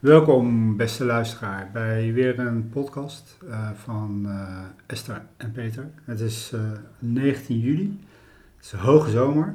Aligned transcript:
Welkom, 0.00 0.76
beste 0.76 1.04
luisteraar, 1.04 1.70
bij 1.72 2.12
weer 2.12 2.38
een 2.38 2.68
podcast 2.68 3.36
uh, 3.44 3.70
van 3.74 4.22
uh, 4.26 4.58
Esther 4.86 5.22
en 5.36 5.52
Peter. 5.52 5.90
Het 6.04 6.20
is 6.20 6.52
uh, 6.54 6.60
19 6.98 7.58
juli, 7.58 7.98
het 8.56 8.64
is 8.64 8.72
hoge 8.72 9.10
zomer. 9.10 9.54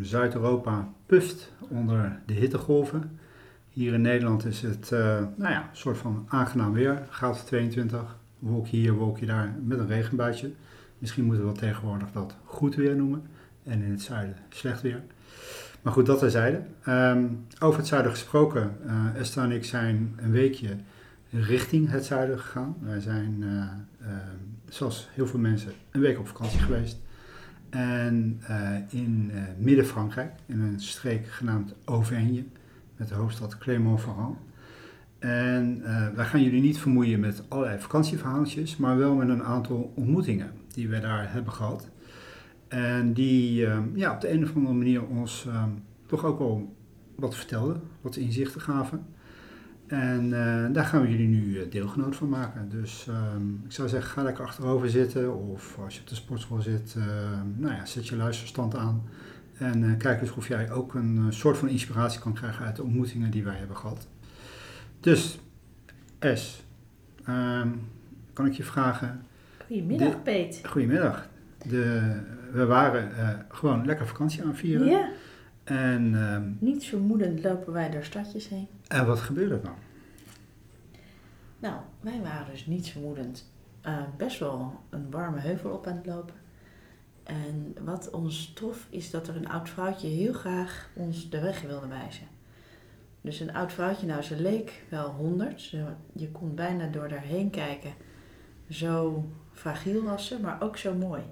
Zuid-Europa 0.00 0.88
puft 1.06 1.52
onder 1.68 2.20
de 2.26 2.32
hittegolven. 2.32 3.18
Hier 3.70 3.92
in 3.92 4.00
Nederland 4.00 4.44
is 4.44 4.62
het 4.62 4.90
nou 4.90 5.52
ja, 5.52 5.60
een 5.70 5.76
soort 5.76 5.98
van 5.98 6.26
aangenaam 6.28 6.72
weer, 6.72 7.06
gaat 7.08 7.46
22, 7.46 8.16
wolkje 8.38 8.76
hier, 8.76 8.92
wolkje 8.92 9.26
daar, 9.26 9.54
met 9.64 9.78
een 9.78 9.86
regenbuitje. 9.86 10.52
Misschien 10.98 11.24
moeten 11.24 11.44
we 11.44 11.50
wel 11.50 11.60
tegenwoordig 11.60 12.12
dat 12.12 12.36
goed 12.44 12.74
weer 12.74 12.96
noemen 12.96 13.22
en 13.64 13.82
in 13.82 13.90
het 13.90 14.02
zuiden 14.02 14.36
slecht 14.48 14.82
weer. 14.82 15.02
Maar 15.82 15.92
goed, 15.92 16.06
dat 16.06 16.18
terzijde. 16.18 16.62
Um, 16.88 17.46
over 17.60 17.78
het 17.78 17.88
zuiden 17.88 18.10
gesproken, 18.10 18.76
uh, 18.86 19.20
Esther 19.20 19.42
en 19.42 19.50
ik 19.50 19.64
zijn 19.64 20.14
een 20.16 20.30
weekje 20.30 20.76
richting 21.30 21.90
het 21.90 22.04
zuiden 22.04 22.38
gegaan. 22.38 22.76
Wij 22.80 23.00
zijn, 23.00 23.36
uh, 23.40 23.48
uh, 23.48 24.16
zoals 24.68 25.08
heel 25.12 25.26
veel 25.26 25.38
mensen, 25.38 25.72
een 25.90 26.00
week 26.00 26.18
op 26.18 26.26
vakantie 26.26 26.58
geweest. 26.58 26.98
En 27.70 28.40
in 28.88 29.32
midden-Frankrijk, 29.58 30.32
in 30.46 30.60
een 30.60 30.80
streek 30.80 31.26
genaamd 31.26 31.74
Auvergne, 31.84 32.44
met 32.96 33.08
de 33.08 33.14
hoofdstad 33.14 33.58
Clermont-Ferrand. 33.58 34.38
En 35.18 35.82
wij 36.14 36.24
gaan 36.24 36.42
jullie 36.42 36.60
niet 36.60 36.78
vermoeien 36.78 37.20
met 37.20 37.42
allerlei 37.48 37.80
vakantieverhaaltjes, 37.80 38.76
maar 38.76 38.98
wel 38.98 39.14
met 39.14 39.28
een 39.28 39.42
aantal 39.42 39.92
ontmoetingen 39.94 40.50
die 40.74 40.88
we 40.88 41.00
daar 41.00 41.32
hebben 41.32 41.52
gehad. 41.52 41.88
En 42.72 43.12
die 43.12 43.60
uh, 43.60 43.78
ja, 43.94 44.14
op 44.14 44.20
de 44.20 44.30
een 44.30 44.42
of 44.42 44.54
andere 44.54 44.74
manier 44.74 45.06
ons 45.06 45.44
uh, 45.48 45.64
toch 46.06 46.24
ook 46.24 46.38
wel 46.38 46.76
wat 47.16 47.36
vertelden, 47.36 47.82
wat 48.00 48.16
inzichten 48.16 48.60
gaven. 48.60 49.06
En 49.86 50.24
uh, 50.24 50.66
daar 50.72 50.84
gaan 50.84 51.02
we 51.02 51.10
jullie 51.10 51.28
nu 51.28 51.60
eh, 51.60 51.70
deelgenoot 51.70 52.16
van 52.16 52.28
maken. 52.28 52.68
Dus 52.68 53.06
ehm, 53.08 53.64
ik 53.64 53.72
zou 53.72 53.88
zeggen, 53.88 54.10
ga 54.10 54.22
lekker 54.22 54.44
achterover 54.44 54.90
zitten. 54.90 55.50
Of 55.50 55.78
als 55.84 55.94
je 55.94 56.00
op 56.00 56.08
de 56.08 56.14
sportschool 56.14 56.60
zit, 56.60 56.96
nou 57.56 57.74
ja, 57.74 57.84
zet 57.84 58.08
je 58.08 58.16
luisterstand 58.16 58.76
aan. 58.76 59.02
En 59.62 59.84
eh, 59.84 59.96
kijk 59.98 60.20
eens 60.20 60.34
of 60.34 60.48
jij 60.48 60.70
ook 60.70 60.94
een 60.94 61.26
soort 61.28 61.58
van 61.58 61.68
inspiratie 61.68 62.20
kan 62.20 62.32
krijgen 62.32 62.66
uit 62.66 62.76
de 62.76 62.82
ontmoetingen 62.82 63.30
die 63.30 63.44
wij 63.44 63.56
hebben 63.56 63.76
gehad. 63.76 64.08
Dus, 65.00 65.38
S, 66.20 66.64
ehm, 67.24 67.68
kan 68.32 68.46
ik 68.46 68.52
je 68.52 68.62
vragen... 68.62 69.22
Goedemiddag, 69.66 70.10
de, 70.10 70.16
Peet. 70.16 70.60
Goedemiddag. 70.64 71.28
De, 71.68 72.20
we 72.52 72.66
waren 72.66 73.10
uh, 73.10 73.28
gewoon 73.48 73.86
lekker 73.86 74.06
vakantie 74.06 74.44
aan 74.44 74.56
vieren. 74.56 74.86
Ja. 74.86 75.08
En, 75.64 76.12
uh, 76.12 76.38
Niet 76.58 76.84
vermoedend 76.84 77.42
lopen 77.42 77.72
wij 77.72 77.90
door 77.90 78.04
stadjes 78.04 78.48
heen. 78.48 78.68
En 78.88 79.06
wat 79.06 79.20
gebeurde 79.20 79.54
er 79.54 79.62
dan? 79.62 79.74
Nou, 81.58 81.80
wij 82.00 82.20
waren 82.22 82.50
dus 82.50 82.66
niet 82.66 82.88
vermoedend 82.88 83.50
uh, 83.86 84.02
best 84.16 84.38
wel 84.38 84.80
een 84.90 85.10
warme 85.10 85.40
heuvel 85.40 85.70
op 85.70 85.86
aan 85.86 85.96
het 85.96 86.06
lopen. 86.06 86.34
En 87.22 87.76
wat 87.84 88.10
ons 88.10 88.52
trof 88.54 88.86
is 88.90 89.10
dat 89.10 89.28
er 89.28 89.36
een 89.36 89.48
oud 89.48 89.68
vrouwtje 89.68 90.08
heel 90.08 90.32
graag 90.32 90.90
ons 90.94 91.30
de 91.30 91.40
weg 91.40 91.62
wilde 91.62 91.86
wijzen. 91.86 92.26
Dus 93.20 93.40
een 93.40 93.54
oud 93.54 93.72
vrouwtje, 93.72 94.06
nou 94.06 94.22
ze 94.22 94.40
leek 94.40 94.84
wel 94.88 95.10
honderd. 95.10 95.74
Je 96.12 96.30
kon 96.32 96.54
bijna 96.54 96.86
door 96.86 97.10
haar 97.10 97.20
heen 97.20 97.50
kijken. 97.50 97.92
Zo 98.68 99.24
fragiel 99.52 100.02
was 100.02 100.26
ze, 100.26 100.40
maar 100.40 100.62
ook 100.62 100.76
zo 100.76 100.94
mooi. 100.94 101.22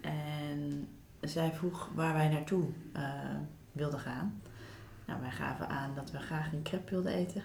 En 0.00 0.88
zij 1.20 1.52
vroeg 1.52 1.90
waar 1.94 2.14
wij 2.14 2.28
naartoe 2.28 2.64
uh, 2.96 3.02
wilden 3.72 4.00
gaan. 4.00 4.42
Nou, 5.06 5.20
wij 5.20 5.30
gaven 5.30 5.68
aan 5.68 5.94
dat 5.94 6.10
we 6.10 6.18
graag 6.18 6.52
een 6.52 6.62
crepe 6.62 6.90
wilden 6.90 7.12
eten. 7.12 7.42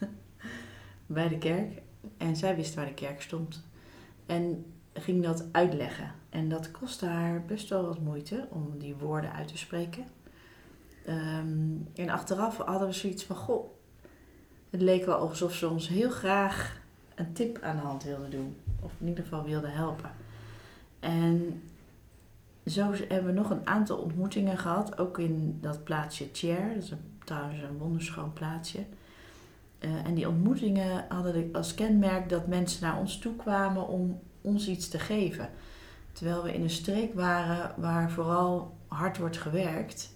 bij 1.06 1.28
de 1.28 1.38
kerk. 1.38 1.82
En 2.16 2.36
zij 2.36 2.56
wist 2.56 2.74
waar 2.74 2.86
de 2.86 2.94
kerk 2.94 3.22
stond. 3.22 3.64
En 4.26 4.64
ging 4.92 5.22
dat 5.22 5.44
uitleggen. 5.52 6.14
En 6.28 6.48
dat 6.48 6.70
kostte 6.70 7.06
haar 7.06 7.44
best 7.44 7.68
wel 7.68 7.86
wat 7.86 8.00
moeite 8.00 8.46
om 8.50 8.78
die 8.78 8.94
woorden 8.94 9.32
uit 9.32 9.48
te 9.48 9.58
spreken. 9.58 10.04
Um, 11.08 11.88
en 11.94 12.10
achteraf 12.10 12.56
hadden 12.56 12.88
we 12.88 12.94
zoiets 12.94 13.24
van: 13.24 13.36
Goh, 13.36 13.70
het 14.70 14.80
leek 14.80 15.04
wel 15.04 15.16
alsof 15.16 15.54
ze 15.54 15.68
ons 15.68 15.88
heel 15.88 16.10
graag 16.10 16.80
een 17.14 17.32
tip 17.32 17.58
aan 17.62 17.76
de 17.76 17.82
hand 17.82 18.02
wilde 18.02 18.28
doen. 18.28 18.56
Of 18.80 18.92
in 18.98 19.08
ieder 19.08 19.24
geval 19.24 19.44
wilde 19.44 19.68
helpen. 19.68 20.10
En 21.00 21.62
zo 22.70 22.90
hebben 23.08 23.34
we 23.34 23.40
nog 23.40 23.50
een 23.50 23.66
aantal 23.66 23.96
ontmoetingen 23.96 24.58
gehad, 24.58 24.98
ook 24.98 25.18
in 25.18 25.58
dat 25.60 25.84
plaatsje 25.84 26.30
Thiers. 26.30 26.74
Dat 26.74 26.82
is 26.82 26.90
een, 26.90 27.18
trouwens 27.24 27.62
een 27.62 27.78
wonderschoon 27.78 28.32
plaatsje. 28.32 28.84
Uh, 29.80 30.06
en 30.06 30.14
die 30.14 30.28
ontmoetingen 30.28 31.04
hadden 31.08 31.48
als 31.52 31.74
kenmerk 31.74 32.28
dat 32.28 32.46
mensen 32.46 32.82
naar 32.82 32.98
ons 32.98 33.18
toe 33.18 33.36
kwamen 33.36 33.88
om 33.88 34.20
ons 34.40 34.68
iets 34.68 34.88
te 34.88 34.98
geven. 34.98 35.50
Terwijl 36.12 36.42
we 36.42 36.54
in 36.54 36.62
een 36.62 36.70
streek 36.70 37.14
waren 37.14 37.74
waar 37.76 38.10
vooral 38.10 38.76
hard 38.86 39.18
wordt 39.18 39.36
gewerkt. 39.36 40.14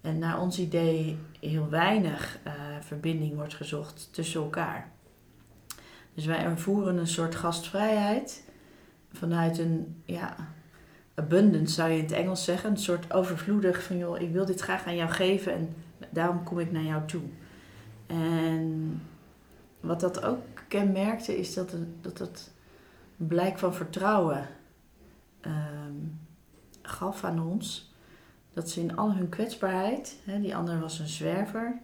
En 0.00 0.18
naar 0.18 0.40
ons 0.40 0.58
idee 0.58 1.18
heel 1.40 1.68
weinig 1.68 2.38
uh, 2.46 2.52
verbinding 2.80 3.34
wordt 3.34 3.54
gezocht 3.54 4.08
tussen 4.12 4.40
elkaar. 4.40 4.90
Dus 6.14 6.24
wij 6.26 6.44
ervoeren 6.44 6.96
een 6.96 7.06
soort 7.06 7.34
gastvrijheid 7.34 8.44
vanuit 9.12 9.58
een, 9.58 10.02
ja, 10.04 10.36
abundance 11.14 11.74
zou 11.74 11.90
je 11.90 11.96
in 11.96 12.02
het 12.02 12.12
Engels 12.12 12.44
zeggen. 12.44 12.70
Een 12.70 12.76
soort 12.76 13.12
overvloedig 13.12 13.82
van, 13.82 13.98
joh, 13.98 14.20
ik 14.20 14.32
wil 14.32 14.44
dit 14.44 14.60
graag 14.60 14.86
aan 14.86 14.96
jou 14.96 15.10
geven 15.10 15.52
en 15.52 15.74
daarom 16.10 16.42
kom 16.42 16.58
ik 16.58 16.72
naar 16.72 16.82
jou 16.82 17.06
toe. 17.06 17.22
En 18.06 19.02
wat 19.80 20.00
dat 20.00 20.22
ook 20.22 20.40
kenmerkte 20.68 21.38
is 21.38 21.54
dat 21.54 21.74
dat 22.02 22.50
blijk 23.16 23.58
van 23.58 23.74
vertrouwen 23.74 24.48
um, 25.46 26.18
gaf 26.82 27.24
aan 27.24 27.42
ons. 27.42 27.90
Dat 28.52 28.70
ze 28.70 28.80
in 28.80 28.96
al 28.96 29.14
hun 29.14 29.28
kwetsbaarheid, 29.28 30.20
hè, 30.24 30.40
die 30.40 30.56
ander 30.56 30.80
was 30.80 30.98
een 30.98 31.08
zwerver, 31.08 31.78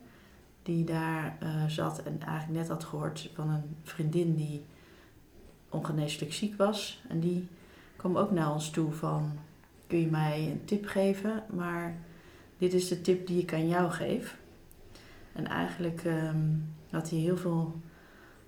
die 0.62 0.84
daar 0.84 1.38
uh, 1.42 1.66
zat 1.66 2.02
en 2.02 2.20
eigenlijk 2.20 2.58
net 2.58 2.68
had 2.68 2.84
gehoord 2.84 3.30
van 3.34 3.50
een 3.50 3.76
vriendin 3.82 4.34
die 4.34 4.64
ongeneeslijk 5.68 6.32
ziek 6.32 6.56
was. 6.56 7.02
En 7.08 7.20
die 7.20 7.48
kwam 7.98 8.16
ook 8.16 8.30
naar 8.30 8.52
ons 8.52 8.70
toe 8.70 8.92
van, 8.92 9.38
kun 9.86 10.00
je 10.00 10.06
mij 10.06 10.50
een 10.50 10.64
tip 10.64 10.86
geven? 10.86 11.44
Maar 11.50 11.96
dit 12.58 12.72
is 12.72 12.88
de 12.88 13.00
tip 13.00 13.26
die 13.26 13.42
ik 13.42 13.52
aan 13.52 13.68
jou 13.68 13.90
geef. 13.90 14.36
En 15.32 15.46
eigenlijk 15.46 16.04
um, 16.04 16.74
had 16.90 17.10
hij 17.10 17.18
heel 17.18 17.36
veel 17.36 17.80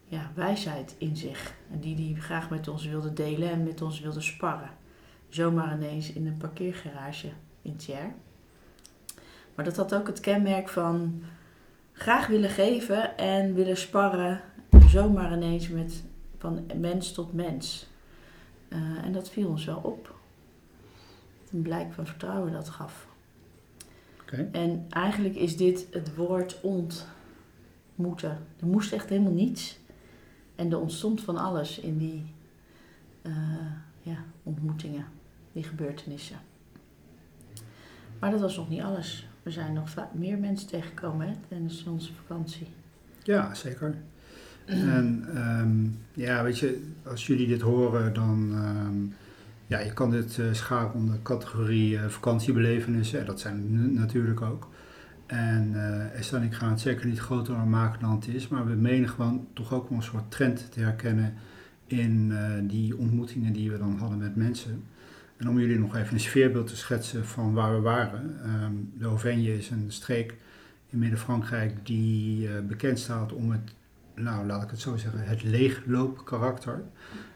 ja, 0.04 0.30
wijsheid 0.34 0.94
in 0.98 1.16
zich. 1.16 1.54
En 1.72 1.80
die 1.80 2.12
hij 2.12 2.20
graag 2.20 2.50
met 2.50 2.68
ons 2.68 2.86
wilde 2.86 3.12
delen 3.12 3.50
en 3.50 3.62
met 3.62 3.82
ons 3.82 4.00
wilde 4.00 4.20
sparren. 4.20 4.70
Zomaar 5.28 5.74
ineens 5.74 6.12
in 6.12 6.26
een 6.26 6.36
parkeergarage 6.36 7.28
in 7.62 7.76
Thiers. 7.76 8.12
Maar 9.54 9.64
dat 9.64 9.76
had 9.76 9.94
ook 9.94 10.06
het 10.06 10.20
kenmerk 10.20 10.68
van 10.68 11.22
graag 11.92 12.26
willen 12.26 12.50
geven 12.50 13.16
en 13.16 13.54
willen 13.54 13.76
sparren. 13.76 14.40
Zomaar 14.86 15.32
ineens 15.32 15.68
met 15.68 16.02
van 16.38 16.66
mens 16.76 17.12
tot 17.12 17.32
mens. 17.32 17.89
Uh, 18.72 19.04
en 19.04 19.12
dat 19.12 19.30
viel 19.30 19.48
ons 19.48 19.64
wel 19.64 19.80
op. 19.82 20.14
Een 21.52 21.62
blijk 21.62 21.92
van 21.92 22.06
vertrouwen 22.06 22.52
dat 22.52 22.68
gaf. 22.68 23.08
Okay. 24.22 24.48
En 24.52 24.86
eigenlijk 24.88 25.34
is 25.34 25.56
dit 25.56 25.86
het 25.90 26.14
woord 26.14 26.60
ontmoeten. 26.60 28.38
Er 28.60 28.66
moest 28.66 28.92
echt 28.92 29.08
helemaal 29.08 29.32
niets. 29.32 29.78
En 30.54 30.70
er 30.70 30.80
ontstond 30.80 31.20
van 31.20 31.36
alles 31.36 31.78
in 31.78 31.98
die 31.98 32.34
uh, 33.22 33.32
ja, 34.02 34.24
ontmoetingen, 34.42 35.06
die 35.52 35.62
gebeurtenissen. 35.62 36.38
Maar 38.18 38.30
dat 38.30 38.40
was 38.40 38.56
nog 38.56 38.68
niet 38.68 38.82
alles. 38.82 39.28
We 39.42 39.50
zijn 39.50 39.72
nog 39.72 39.94
meer 40.12 40.38
mensen 40.38 40.68
tegengekomen 40.68 41.28
hè, 41.28 41.34
tijdens 41.48 41.84
onze 41.84 42.12
vakantie. 42.14 42.66
Ja, 43.22 43.54
zeker. 43.54 43.96
En 44.64 45.26
um, 45.36 45.98
ja, 46.14 46.42
weet 46.42 46.58
je, 46.58 46.82
als 47.02 47.26
jullie 47.26 47.46
dit 47.46 47.60
horen, 47.60 48.12
dan. 48.12 48.52
Um, 48.54 49.14
ja, 49.70 49.78
je 49.78 49.92
kan 49.92 50.10
dit 50.10 50.36
uh, 50.36 50.46
scharen 50.52 50.92
onder 50.94 51.14
de 51.14 51.22
categorie 51.22 51.92
uh, 51.92 52.06
vakantiebelevenissen. 52.06 53.26
Dat 53.26 53.40
zijn 53.40 53.94
natuurlijk 53.94 54.40
ook. 54.40 54.68
En 55.26 55.72
uh, 55.74 56.18
Esther 56.18 56.38
en 56.38 56.44
ik 56.44 56.54
gaan 56.54 56.70
het 56.70 56.80
zeker 56.80 57.06
niet 57.06 57.18
groter 57.18 57.54
maken 57.56 58.00
dan 58.00 58.10
het 58.10 58.28
is. 58.28 58.48
Maar 58.48 58.66
we 58.66 58.74
menen 58.74 59.08
gewoon 59.08 59.46
toch 59.52 59.72
ook 59.72 59.88
wel 59.88 59.98
een 59.98 60.04
soort 60.04 60.30
trend 60.30 60.72
te 60.72 60.80
herkennen 60.80 61.34
in 61.86 62.32
die 62.66 62.96
ontmoetingen 62.96 63.52
die 63.52 63.70
we 63.70 63.78
dan 63.78 63.96
hadden 63.98 64.18
met 64.18 64.36
mensen. 64.36 64.82
En 65.36 65.48
om 65.48 65.58
jullie 65.58 65.78
nog 65.78 65.96
even 65.96 66.14
een 66.14 66.20
sfeerbeeld 66.20 66.66
te 66.66 66.76
schetsen 66.76 67.26
van 67.26 67.52
waar 67.52 67.74
we 67.74 67.80
waren. 67.80 68.36
Um, 68.62 68.92
de 68.98 69.04
Auvergne 69.04 69.56
is 69.56 69.70
een 69.70 69.86
streek 69.88 70.34
in 70.88 70.98
Midden-Frankrijk 70.98 71.86
die 71.86 72.48
bekend 72.68 72.98
staat 72.98 73.32
om 73.32 73.50
het 73.50 73.74
nou 74.14 74.46
laat 74.46 74.62
ik 74.62 74.70
het 74.70 74.80
zo 74.80 74.96
zeggen, 74.96 75.24
het 75.24 75.42
leegloopkarakter. 75.42 76.82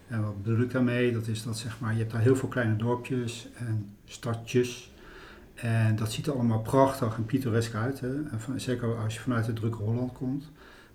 En 0.09 0.23
wat 0.23 0.43
bedoel 0.43 0.61
ik 0.61 0.71
daarmee? 0.71 1.13
Dat 1.13 1.27
is 1.27 1.43
dat 1.43 1.59
zeg 1.59 1.81
maar, 1.81 1.93
je 1.93 1.99
hebt 1.99 2.13
daar 2.13 2.21
heel 2.21 2.37
veel 2.37 2.49
kleine 2.49 2.77
dorpjes 2.77 3.49
en 3.55 3.91
stadjes. 4.05 4.93
En 5.55 5.97
dat 5.97 6.13
ziet 6.13 6.27
er 6.27 6.33
allemaal 6.33 6.61
prachtig 6.61 7.17
en 7.17 7.25
pittoresk 7.25 7.75
uit. 7.75 8.01
Hè? 8.01 8.23
En 8.31 8.41
van, 8.41 8.61
zeker 8.61 8.97
als 8.97 9.15
je 9.15 9.21
vanuit 9.21 9.47
het 9.47 9.57
drukke 9.57 9.83
Holland 9.83 10.13
komt. 10.13 10.51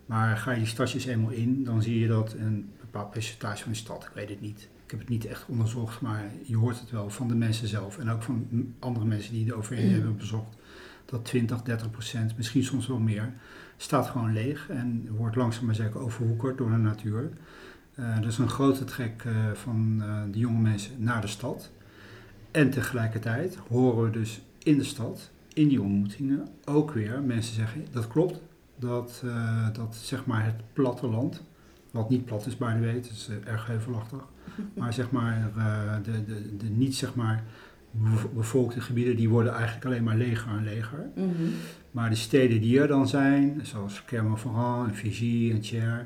Maar 0.06 0.36
ga 0.36 0.50
je 0.50 0.58
die 0.58 0.66
stadjes 0.66 1.04
eenmaal 1.04 1.30
in, 1.30 1.64
dan 1.64 1.82
zie 1.82 1.98
je 1.98 2.06
dat 2.06 2.32
een 2.32 2.70
bepaald 2.80 3.10
percentage 3.10 3.62
van 3.62 3.72
de 3.72 3.78
stad, 3.78 4.04
ik 4.04 4.10
weet 4.14 4.28
het 4.28 4.40
niet. 4.40 4.68
Ik 4.84 4.90
heb 4.90 4.98
het 5.00 5.08
niet 5.08 5.26
echt 5.26 5.44
onderzocht, 5.48 6.00
maar 6.00 6.24
je 6.42 6.56
hoort 6.56 6.80
het 6.80 6.90
wel 6.90 7.10
van 7.10 7.28
de 7.28 7.34
mensen 7.34 7.68
zelf 7.68 7.98
en 7.98 8.10
ook 8.10 8.22
van 8.22 8.46
andere 8.78 9.06
mensen 9.06 9.32
die 9.32 9.44
de 9.44 9.54
overheen 9.54 9.86
Mm. 9.86 9.92
hebben 9.92 10.16
bezocht. 10.16 10.56
Dat 11.04 11.24
20, 11.24 11.62
30 11.62 11.90
procent, 11.90 12.36
misschien 12.36 12.64
soms 12.64 12.86
wel 12.86 12.98
meer, 12.98 13.32
staat 13.82 14.06
gewoon 14.06 14.32
leeg 14.32 14.68
en 14.68 15.08
wordt 15.16 15.36
langzaam 15.36 15.64
maar 15.64 15.74
zeker 15.74 16.00
overwoekerd 16.00 16.58
door 16.58 16.70
de 16.70 16.76
natuur. 16.76 17.30
Eh, 17.94 18.14
dat 18.14 18.30
is 18.30 18.38
een 18.38 18.48
grote 18.48 18.84
trek 18.84 19.22
eh, 19.26 19.32
van 19.52 20.02
eh, 20.02 20.22
de 20.32 20.38
jonge 20.38 20.60
mensen 20.60 20.92
naar 20.98 21.20
de 21.20 21.26
stad. 21.26 21.70
En 22.50 22.70
tegelijkertijd 22.70 23.56
horen 23.68 24.04
we 24.04 24.10
dus 24.10 24.42
in 24.58 24.78
de 24.78 24.84
stad, 24.84 25.30
in 25.52 25.68
die 25.68 25.82
ontmoetingen, 25.82 26.48
ook 26.64 26.90
weer 26.90 27.22
mensen 27.22 27.54
zeggen, 27.54 27.84
dat 27.90 28.08
klopt, 28.08 28.40
dat, 28.76 29.24
dat 29.72 29.96
zeg 29.96 30.26
maar 30.26 30.44
het 30.44 30.72
platteland, 30.72 31.42
wat 31.90 32.10
niet 32.10 32.24
plat 32.24 32.46
is 32.46 32.56
by 32.56 32.72
the 32.72 32.80
way, 32.80 32.94
het 32.94 33.10
is 33.10 33.28
erg 33.44 33.66
heuvelachtig, 33.66 34.24
maar 34.78 34.92
zeg 34.92 35.10
maar 35.10 35.50
eh, 35.56 35.94
de, 36.02 36.24
de, 36.24 36.56
de 36.56 36.68
niet 36.68 36.94
zeg 36.94 37.14
maar 37.14 37.44
bevolkte 38.34 38.80
gebieden, 38.80 39.16
die 39.16 39.28
worden 39.28 39.52
eigenlijk 39.52 39.84
alleen 39.84 40.04
maar 40.04 40.16
leger 40.16 40.50
en 40.50 40.64
leger. 40.64 41.10
Mhm. 41.14 41.28
Maar 41.90 42.10
de 42.10 42.16
steden 42.16 42.60
die 42.60 42.80
er 42.80 42.88
dan 42.88 43.08
zijn, 43.08 43.60
zoals 43.62 44.04
Clermont-Ferrand 44.04 44.88
en 44.88 44.94
Vichy 44.94 45.50
en 45.52 45.60
Thiers, 45.60 46.04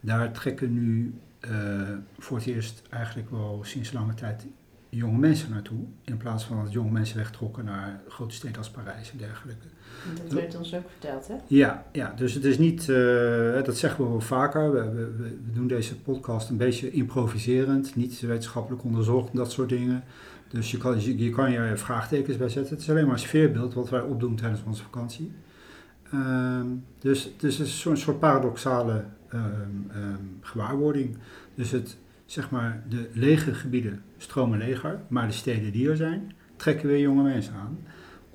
daar 0.00 0.32
trekken 0.32 0.72
nu 0.72 1.14
eh, 1.40 1.50
voor 2.18 2.36
het 2.36 2.46
eerst 2.46 2.82
eigenlijk 2.90 3.30
wel 3.30 3.60
sinds 3.64 3.92
lange 3.92 4.14
tijd 4.14 4.46
jonge 4.88 5.18
mensen 5.18 5.50
naartoe. 5.50 5.78
In 6.04 6.16
plaats 6.16 6.44
van 6.44 6.64
dat 6.64 6.72
jonge 6.72 6.90
mensen 6.90 7.16
wegtrokken 7.16 7.64
naar 7.64 8.00
grote 8.08 8.34
steden 8.34 8.58
als 8.58 8.70
Parijs 8.70 9.10
en 9.10 9.18
dergelijke. 9.18 9.66
Dat 10.22 10.32
werd 10.32 10.56
ons 10.56 10.74
ook 10.74 10.90
verteld, 10.90 11.28
hè? 11.28 11.34
Ja, 11.46 11.84
ja 11.92 12.12
dus 12.16 12.34
het 12.34 12.44
is 12.44 12.58
niet, 12.58 12.88
eh, 12.88 13.62
dat 13.64 13.76
zeggen 13.76 14.04
we 14.04 14.10
wel 14.10 14.20
vaker. 14.20 14.72
We, 14.72 14.90
we, 14.90 15.52
doen 15.52 15.66
deze 15.66 15.96
podcast 15.96 16.50
een 16.50 16.56
beetje 16.56 16.90
improviserend, 16.90 17.96
niet 17.96 18.20
wetenschappelijk 18.20 18.84
onderzocht 18.84 19.30
en 19.30 19.36
dat 19.36 19.52
soort 19.52 19.68
dingen. 19.68 20.04
Dus 20.48 20.70
je 20.70 20.78
kan, 20.78 21.00
je, 21.00 21.18
je 21.18 21.30
kan 21.30 21.52
je 21.52 21.76
vraagtekens 21.76 22.36
bij 22.36 22.48
zetten. 22.48 22.72
Het 22.72 22.82
is 22.82 22.90
alleen 22.90 23.04
maar 23.04 23.14
een 23.14 23.18
sfeerbeeld 23.18 23.74
wat 23.74 23.90
wij 23.90 24.00
opdoen 24.00 24.36
tijdens 24.36 24.62
onze 24.66 24.82
vakantie. 24.82 25.32
Dus, 27.00 27.30
dus 27.36 27.58
het 27.58 27.66
is 27.66 27.80
zo'n 27.80 27.96
soort 27.96 28.18
paradoxale 28.18 29.04
ehm, 29.28 29.44
ehm, 29.90 30.22
gewaarwording. 30.40 31.16
Dus 31.54 31.70
het, 31.70 31.96
zeg 32.26 32.50
maar, 32.50 32.82
de 32.88 33.10
lege 33.12 33.54
gebieden 33.54 34.02
stromen 34.16 34.58
leger, 34.58 35.00
maar 35.08 35.26
de 35.26 35.32
steden 35.32 35.72
die 35.72 35.90
er 35.90 35.96
zijn, 35.96 36.32
trekken 36.56 36.88
weer 36.88 37.00
jonge 37.00 37.22
mensen 37.22 37.54
aan 37.54 37.78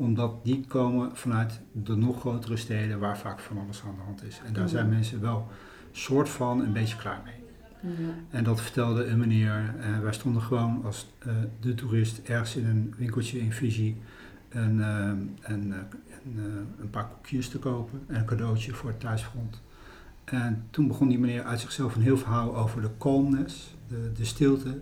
omdat 0.01 0.45
die 0.45 0.65
komen 0.67 1.15
vanuit 1.15 1.59
de 1.71 1.95
nog 1.95 2.19
grotere 2.19 2.57
steden 2.57 2.99
waar 2.99 3.17
vaak 3.17 3.39
van 3.39 3.57
alles 3.57 3.83
aan 3.85 3.95
de 3.95 4.01
hand 4.01 4.23
is. 4.23 4.41
En 4.45 4.53
daar 4.53 4.69
zijn 4.69 4.89
mensen 4.89 5.21
wel 5.21 5.47
soort 5.91 6.29
van 6.29 6.59
een 6.61 6.73
beetje 6.73 6.95
klaar 6.95 7.21
mee. 7.25 7.39
Ja. 7.81 8.13
En 8.29 8.43
dat 8.43 8.61
vertelde 8.61 9.05
een 9.05 9.17
meneer. 9.17 9.75
eh, 9.79 9.99
wij 9.99 10.13
stonden 10.13 10.41
gewoon 10.41 10.81
als 10.85 11.13
eh, 11.19 11.33
de 11.59 11.73
toerist 11.73 12.21
ergens 12.23 12.55
in 12.55 12.65
een 12.65 12.93
winkeltje 12.97 13.39
in 13.39 13.53
Fiji 13.53 14.01
een, 14.49 14.81
eh, 14.81 15.11
een, 15.41 15.73
een 16.79 16.89
paar 16.89 17.07
koekjes 17.07 17.49
te 17.49 17.59
kopen 17.59 18.03
en 18.07 18.15
een 18.15 18.25
cadeautje 18.25 18.73
voor 18.73 18.89
het 18.89 18.99
thuisfront. 18.99 19.61
En 20.23 20.63
toen 20.69 20.87
begon 20.87 21.07
die 21.07 21.19
meneer 21.19 21.43
uit 21.43 21.59
zichzelf 21.59 21.95
een 21.95 22.01
heel 22.01 22.17
verhaal 22.17 22.57
over 22.57 22.81
de 22.81 22.89
calmness, 22.97 23.75
de, 23.91 24.11
de 24.11 24.25
stilte 24.25 24.81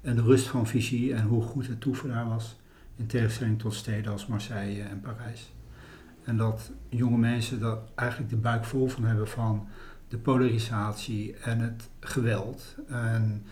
en 0.00 0.16
de 0.16 0.22
rust 0.22 0.46
van 0.46 0.66
Fiji 0.66 1.12
en 1.12 1.24
hoe 1.24 1.42
goed 1.42 1.66
het 1.66 1.86
daar 2.06 2.28
was. 2.28 2.58
In 2.96 3.06
tegenstelling 3.06 3.58
tot 3.58 3.74
steden 3.74 4.12
als 4.12 4.26
Marseille 4.26 4.82
en 4.82 5.00
Parijs. 5.00 5.52
En 6.24 6.36
dat 6.36 6.70
jonge 6.88 7.18
mensen 7.18 7.60
daar 7.60 7.78
eigenlijk 7.94 8.30
de 8.30 8.36
buik 8.36 8.64
vol 8.64 8.88
van 8.88 9.04
hebben 9.04 9.28
van 9.28 9.66
de 10.08 10.18
polarisatie 10.18 11.34
en 11.36 11.58
het 11.58 11.88
geweld. 12.00 12.76
En 12.88 13.42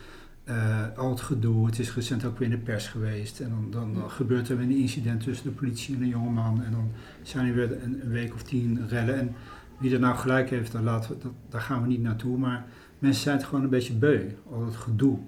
eh, 0.44 0.96
al 0.96 1.10
het 1.10 1.20
gedoe. 1.20 1.66
Het 1.66 1.78
is 1.78 1.94
recent 1.94 2.24
ook 2.24 2.38
weer 2.38 2.50
in 2.50 2.56
de 2.56 2.62
pers 2.62 2.88
geweest. 2.88 3.40
En 3.40 3.50
dan, 3.70 3.94
dan, 3.94 4.10
gebeurt 4.10 4.48
er 4.48 4.56
weer 4.56 4.66
een 4.66 4.80
incident 4.80 5.22
tussen 5.22 5.46
de 5.46 5.52
politie 5.52 5.94
en 5.94 6.02
een 6.02 6.08
jongeman. 6.08 6.62
En 6.62 6.72
dan 6.72 6.90
zijn 7.22 7.46
er 7.46 7.54
weer 7.54 7.82
een, 7.82 8.00
een 8.02 8.10
week 8.10 8.34
of 8.34 8.42
tien 8.42 8.88
rellen. 8.88 9.18
En 9.18 9.34
wie 9.78 9.94
er 9.94 10.00
nou 10.00 10.16
gelijk 10.16 10.50
heeft, 10.50 10.72
daar, 10.72 10.82
laten 10.82 11.10
we, 11.10 11.18
dat, 11.18 11.32
daar 11.48 11.60
gaan 11.60 11.82
we 11.82 11.88
niet 11.88 12.02
naartoe. 12.02 12.38
Maar 12.38 12.66
mensen 12.98 13.22
zijn 13.22 13.36
het 13.36 13.46
gewoon 13.46 13.64
een 13.64 13.70
beetje 13.70 13.92
beu, 13.92 14.30
al 14.50 14.64
het 14.64 14.76
gedoe. 14.76 15.18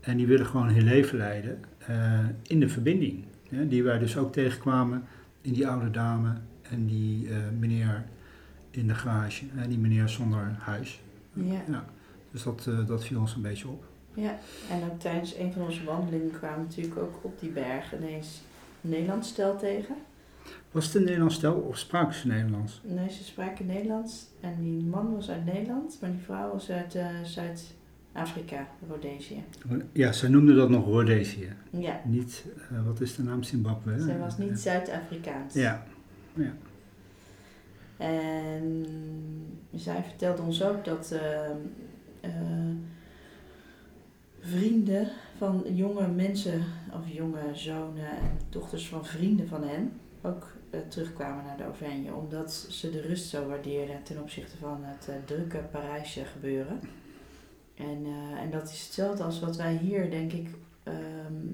En 0.00 0.16
die 0.16 0.26
willen 0.26 0.46
gewoon 0.46 0.68
hun 0.68 0.84
leven 0.84 1.18
leiden 1.18 1.60
eh, 1.78 2.18
in 2.42 2.60
de 2.60 2.68
verbinding. 2.68 3.24
Hè, 3.48 3.68
die 3.68 3.82
wij 3.82 3.98
dus 3.98 4.16
ook 4.16 4.32
tegenkwamen 4.32 5.04
in 5.40 5.52
die 5.52 5.68
oude 5.68 5.90
dame 5.90 6.34
en 6.62 6.86
die 6.86 7.28
eh, 7.28 7.36
meneer 7.58 8.04
in 8.70 8.86
de 8.86 8.94
garage. 8.94 9.44
En 9.56 9.68
die 9.68 9.78
meneer 9.78 10.08
zonder 10.08 10.56
huis. 10.58 11.00
Ja. 11.32 11.62
Ja, 11.68 11.84
dus 12.30 12.42
dat, 12.42 12.66
eh, 12.66 12.86
dat 12.86 13.04
viel 13.04 13.20
ons 13.20 13.34
een 13.34 13.42
beetje 13.42 13.68
op. 13.68 13.84
ja, 14.14 14.38
en 14.70 14.90
ook 14.90 15.00
tijdens 15.00 15.36
een 15.36 15.52
van 15.52 15.62
onze 15.62 15.84
wandelingen 15.84 16.30
kwamen 16.30 16.58
we 16.58 16.64
natuurlijk 16.64 16.98
ook 16.98 17.18
op 17.22 17.40
die 17.40 17.50
berg 17.50 17.94
ineens 17.94 18.42
een 18.82 18.90
Nederlands 18.90 19.28
stel 19.28 19.58
tegen. 19.58 19.94
Was 20.70 20.84
het 20.86 20.94
een 20.94 21.04
Nederlands 21.04 21.34
stel 21.34 21.54
of 21.54 21.78
spraken 21.78 22.14
ze 22.14 22.26
Nederlands? 22.26 22.80
Nee, 22.84 23.10
ze 23.10 23.24
spraken 23.24 23.66
Nederlands 23.66 24.26
en 24.40 24.54
die 24.60 24.84
man 24.84 25.14
was 25.14 25.30
uit 25.30 25.44
Nederland, 25.44 25.98
maar 26.00 26.10
die 26.10 26.20
vrouw 26.20 26.52
was 26.52 26.70
uit 26.70 26.94
eh, 26.94 27.06
Zuid-Afrika, 27.24 28.68
Rhodesië. 28.88 29.44
Ja, 29.92 30.12
zij 30.12 30.28
noemden 30.28 30.56
dat 30.56 30.70
nog 30.70 30.84
Rhodesië. 30.84 31.52
Ja, 31.70 32.00
Niet, 32.04 32.44
eh, 32.70 32.86
wat 32.86 33.00
is 33.00 33.14
de 33.16 33.22
naam? 33.22 33.42
Zimbabwe? 33.42 33.92
hè? 33.92 34.00
zij 34.00 34.18
was 34.18 34.38
niet 34.38 34.60
Zuid-Afrikaans. 34.60 35.54
Ja, 35.54 35.84
En 37.96 38.86
zij 39.74 40.02
vertelde 40.08 40.42
ons 40.42 40.62
ook 40.62 40.84
dat 40.84 41.10
eh, 41.12 42.30
vrienden 44.40 45.08
van 45.38 45.64
jonge 45.74 46.08
mensen, 46.08 46.62
of 46.92 47.08
jonge 47.12 47.40
zonen 47.52 48.10
en 48.10 48.38
dochters 48.48 48.88
van 48.88 49.04
vrienden 49.04 49.48
van 49.48 49.62
hen, 49.62 49.92
ook 50.22 50.46
eh, 50.70 50.80
terugkwamen 50.80 51.44
naar 51.44 51.56
de 51.56 51.62
Auvergne. 51.62 52.14
Omdat 52.14 52.52
ze 52.52 52.90
de 52.90 53.00
rust 53.00 53.28
zo 53.28 53.46
waardeerden 53.46 54.02
ten 54.02 54.20
opzichte 54.20 54.56
van 54.56 54.78
het 54.84 55.08
eh, 55.08 55.14
drukke 55.24 55.58
Parijsje 55.58 56.24
gebeuren. 56.24 56.80
En, 57.74 58.04
eh, 58.04 58.40
en 58.40 58.50
dat 58.50 58.70
is 58.70 58.82
hetzelfde 58.84 59.22
als 59.22 59.40
wat 59.40 59.56
wij 59.56 59.76
hier, 59.76 60.10
denk 60.10 60.32
ik, 60.32 60.48
ehm, 60.82 61.46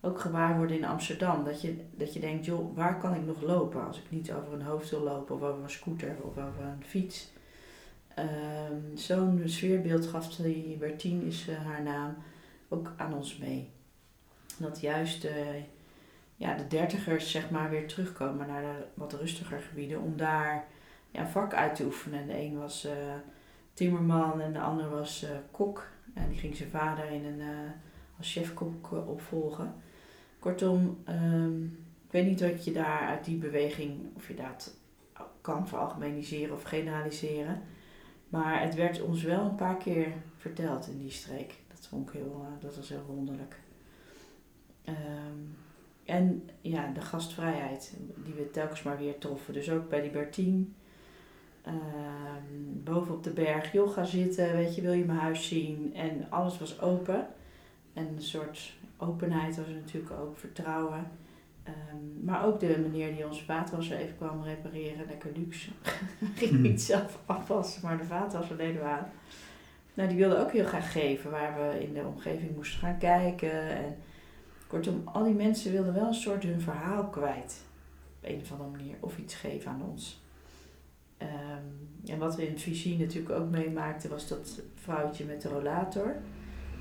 ook 0.00 0.20
gewaar 0.20 0.56
worden 0.56 0.76
in 0.76 0.84
Amsterdam. 0.84 1.44
Dat 1.44 1.60
je, 1.60 1.76
dat 1.94 2.14
je 2.14 2.20
denkt, 2.20 2.44
joh, 2.44 2.76
waar 2.76 2.98
kan 2.98 3.14
ik 3.14 3.26
nog 3.26 3.42
lopen 3.42 3.86
als 3.86 3.98
ik 3.98 4.10
niet 4.10 4.32
over 4.32 4.52
een 4.52 4.62
hoofd 4.62 4.90
wil 4.90 5.00
lopen 5.00 5.34
of 5.34 5.42
over 5.42 5.62
een 5.62 5.70
scooter 5.70 6.16
of 6.22 6.38
over 6.38 6.62
een 6.62 6.84
fiets. 6.84 7.32
Ehm, 8.14 8.96
Zo'n 8.96 9.42
sfeerbeeld 9.44 10.06
gaf 10.06 10.36
Bertien, 10.78 11.22
is 11.22 11.50
haar 11.50 11.82
naam, 11.82 12.14
ook 12.68 12.92
aan 12.96 13.14
ons 13.14 13.38
mee. 13.38 13.70
Dat 14.58 14.80
juist 14.80 15.26
ja, 16.36 16.54
de 16.54 16.66
dertigers 16.66 17.30
zeg 17.30 17.50
maar 17.50 17.70
weer 17.70 17.88
terugkomen 17.88 18.46
naar 18.46 18.62
de 18.62 18.84
wat 18.94 19.12
rustiger 19.12 19.60
gebieden 19.60 20.00
om 20.00 20.16
daar 20.16 20.66
ja, 21.10 21.26
vak 21.26 21.54
uit 21.54 21.74
te 21.74 21.84
oefenen. 21.84 22.26
De 22.26 22.38
een 22.38 22.58
was 22.58 22.84
eh, 22.84 23.14
timmerman 23.74 24.40
en 24.40 24.52
de 24.52 24.60
ander 24.60 24.90
was 24.90 25.22
eh, 25.22 25.30
kok. 25.50 25.86
En 26.14 26.28
die 26.28 26.38
ging 26.38 26.56
zijn 26.56 26.70
vader 26.70 27.10
in 27.10 27.24
een, 27.24 27.40
eh, 27.40 27.70
als 28.18 28.32
chefkok 28.32 28.92
opvolgen. 28.92 29.74
Kortom, 30.38 30.98
ehm, 31.04 31.64
ik 31.64 32.10
weet 32.10 32.26
niet 32.26 32.40
wat 32.40 32.64
je 32.64 32.72
daar 32.72 33.00
uit 33.00 33.24
die 33.24 33.36
beweging, 33.36 34.16
of 34.16 34.28
je 34.28 34.34
dat 34.34 34.76
kan 35.40 35.68
veralgemeniseren 35.68 36.54
of 36.54 36.62
generaliseren. 36.62 37.62
Maar 38.28 38.62
het 38.62 38.74
werd 38.74 39.02
ons 39.02 39.22
wel 39.22 39.44
een 39.44 39.54
paar 39.54 39.76
keer 39.76 40.12
verteld 40.36 40.88
in 40.88 40.98
die 40.98 41.10
streek. 41.10 41.54
Dat 41.68 41.86
vond 41.86 42.08
ik 42.08 42.14
heel, 42.14 42.46
dat 42.60 42.76
was 42.76 42.88
heel 42.88 43.04
wonderlijk. 43.06 43.60
Ehm, 44.84 45.38
en 46.04 46.48
ja, 46.60 46.90
de 46.94 47.00
gastvrijheid 47.00 47.96
die 48.24 48.34
we 48.34 48.50
telkens 48.50 48.82
maar 48.82 48.98
weer 48.98 49.18
troffen. 49.18 49.54
Dus 49.54 49.70
ook 49.70 49.88
bij 49.88 50.00
die 50.00 50.10
Bertien. 50.10 50.74
Ehm, 51.62 52.82
boven 52.84 53.14
op 53.14 53.24
de 53.24 53.30
berg, 53.32 53.72
joh, 53.72 53.92
ga 53.92 54.04
zitten, 54.04 54.52
weet 54.52 54.74
je, 54.74 54.82
wil 54.82 54.92
je 54.92 55.04
mijn 55.04 55.18
huis 55.18 55.48
zien? 55.48 55.94
En 55.94 56.26
alles 56.28 56.58
was 56.58 56.80
open. 56.80 57.26
En 57.92 58.06
een 58.06 58.22
soort 58.22 58.72
openheid 58.96 59.56
was 59.56 59.66
er 59.66 59.74
natuurlijk 59.74 60.12
ook, 60.12 60.38
vertrouwen. 60.38 61.10
Ehm, 61.62 62.24
maar 62.24 62.44
ook 62.44 62.60
de 62.60 62.78
meneer 62.78 63.14
die 63.14 63.26
ons 63.26 63.42
vaatwasser 63.42 63.96
even 63.96 64.16
kwam 64.16 64.42
repareren, 64.42 65.06
lekker 65.08 65.30
luxe. 65.36 65.70
Ging 66.36 66.50
Hmm. 66.50 66.60
niet 66.60 66.82
zelf 66.82 67.18
afwassen, 67.26 67.82
maar 67.82 67.98
de 67.98 68.04
vaatwasser 68.04 68.56
deden 68.56 68.80
we 68.80 68.88
aan. 68.88 69.10
Nou, 69.94 70.08
die 70.08 70.18
wilde 70.18 70.38
ook 70.38 70.52
heel 70.52 70.64
graag 70.64 70.92
geven, 70.92 71.30
waar 71.30 71.54
we 71.54 71.84
in 71.84 71.94
de 71.94 72.06
omgeving 72.06 72.54
moesten 72.54 72.78
gaan 72.78 72.98
kijken. 72.98 73.68
En 73.68 73.96
kortom, 74.72 75.02
al 75.04 75.24
die 75.24 75.34
mensen 75.34 75.72
wilden 75.72 75.94
wel 75.94 76.06
een 76.06 76.14
soort 76.14 76.42
hun 76.42 76.60
verhaal 76.60 77.04
kwijt. 77.04 77.64
Op 78.20 78.28
een 78.28 78.40
of 78.40 78.52
andere 78.52 78.70
manier. 78.70 78.96
Of 79.00 79.18
iets 79.18 79.34
geven 79.34 79.70
aan 79.70 79.82
ons. 79.90 80.20
Ehm, 81.16 81.66
en 82.06 82.18
wat 82.18 82.36
we 82.36 82.48
in 82.48 82.58
Vichy 82.58 82.96
natuurlijk 82.98 83.34
ook 83.40 83.50
meemaakten, 83.50 84.10
was 84.10 84.28
dat 84.28 84.62
vrouwtje 84.74 85.24
met 85.24 85.42
de 85.42 85.48
rollator. 85.48 86.16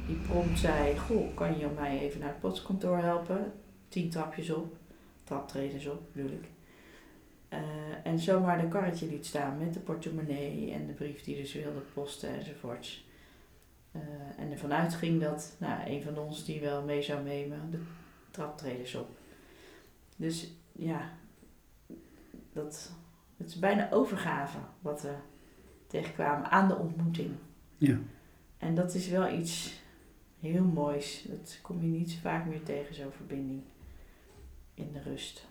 Die 0.07 0.15
prompt 0.15 0.59
zei, 0.59 0.97
goh, 0.97 1.35
kan 1.35 1.57
je 1.57 1.67
mij 1.75 1.99
even 1.99 2.19
naar 2.19 2.29
het 2.29 2.39
postkantoor 2.39 2.97
helpen? 2.97 3.53
Tien 3.87 4.09
trapjes 4.09 4.49
op, 4.49 4.75
traptredens 5.23 5.87
op 5.87 6.01
bedoel 6.11 6.31
ik. 6.31 6.45
Eh, 7.49 7.59
en 8.03 8.19
zomaar 8.19 8.59
een 8.59 8.69
karretje 8.69 9.07
liet 9.07 9.25
staan 9.25 9.57
met 9.57 9.73
de 9.73 9.79
portemonnee 9.79 10.71
en 10.71 10.87
de 10.87 10.93
brief 10.93 11.23
die 11.23 11.35
dus 11.35 11.53
wilde 11.53 11.81
posten 11.93 12.29
enzovoorts. 12.29 13.05
Uh, 13.95 14.01
en 14.37 14.51
ervan 14.51 14.73
uitging 14.73 15.21
dat 15.21 15.55
nou, 15.59 15.89
een 15.89 16.01
van 16.01 16.17
ons 16.17 16.45
die 16.45 16.61
wel 16.61 16.83
mee 16.83 17.01
zou 17.01 17.23
nemen, 17.23 17.71
de 17.71 17.81
traptreders 18.31 18.95
op. 18.95 19.09
Dus 20.15 20.53
ja, 20.71 21.09
dat, 22.53 22.91
het 23.37 23.47
is 23.47 23.59
bijna 23.59 23.91
overgave 23.91 24.57
wat 24.81 25.01
we 25.01 25.13
tegenkwamen 25.87 26.51
aan 26.51 26.67
de 26.67 26.75
ontmoeting. 26.75 27.31
Ja. 27.77 27.97
En 28.57 28.75
dat 28.75 28.93
is 28.93 29.07
wel 29.07 29.29
iets 29.29 29.81
heel 30.39 30.63
moois. 30.63 31.25
Dat 31.27 31.59
kom 31.61 31.81
je 31.81 31.87
niet 31.87 32.11
zo 32.11 32.19
vaak 32.21 32.45
meer 32.45 32.63
tegen, 32.63 32.95
zo'n 32.95 33.11
verbinding 33.11 33.61
in 34.73 34.91
de 34.91 35.01
rust. 35.01 35.47